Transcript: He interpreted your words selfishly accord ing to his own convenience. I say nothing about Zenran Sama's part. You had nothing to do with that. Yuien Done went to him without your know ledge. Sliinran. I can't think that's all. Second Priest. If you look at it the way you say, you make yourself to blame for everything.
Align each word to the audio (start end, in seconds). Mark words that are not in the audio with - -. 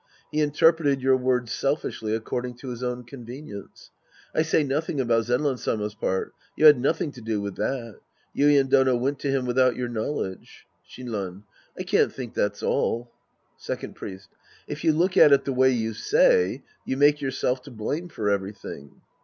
He 0.31 0.41
interpreted 0.41 0.99
your 1.03 1.15
words 1.15 1.51
selfishly 1.51 2.15
accord 2.15 2.47
ing 2.47 2.55
to 2.55 2.69
his 2.69 2.81
own 2.81 3.03
convenience. 3.03 3.91
I 4.33 4.41
say 4.41 4.63
nothing 4.63 4.99
about 4.99 5.25
Zenran 5.25 5.59
Sama's 5.59 5.93
part. 5.93 6.33
You 6.57 6.65
had 6.65 6.79
nothing 6.79 7.11
to 7.11 7.21
do 7.21 7.39
with 7.39 7.55
that. 7.57 7.97
Yuien 8.35 8.67
Done 8.67 8.99
went 8.99 9.19
to 9.19 9.29
him 9.29 9.45
without 9.45 9.75
your 9.75 9.89
know 9.89 10.11
ledge. 10.11 10.65
Sliinran. 10.89 11.43
I 11.77 11.83
can't 11.83 12.11
think 12.11 12.33
that's 12.33 12.63
all. 12.63 13.11
Second 13.57 13.93
Priest. 13.95 14.29
If 14.67 14.83
you 14.83 14.91
look 14.91 15.17
at 15.17 15.31
it 15.31 15.45
the 15.45 15.53
way 15.53 15.69
you 15.69 15.93
say, 15.93 16.63
you 16.83 16.97
make 16.97 17.21
yourself 17.21 17.61
to 17.65 17.69
blame 17.69 18.09
for 18.09 18.31
everything. 18.31 19.01